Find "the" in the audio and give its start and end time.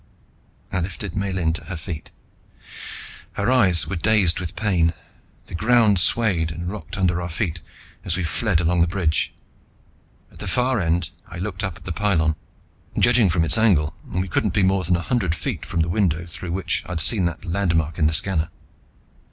5.45-5.53, 8.81-8.87, 10.39-10.47, 11.85-11.91, 15.81-15.87, 18.07-18.13